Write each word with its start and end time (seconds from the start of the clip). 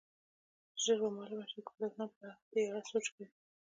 ژر 0.81 0.97
به 1.03 1.09
معلومه 1.17 1.45
شي، 1.51 1.59
ګلداد 1.67 1.91
خان 1.97 2.09
په 2.17 2.25
دې 2.51 2.61
اړه 2.69 2.81
سوچ 2.91 3.05
کوي. 3.13 3.27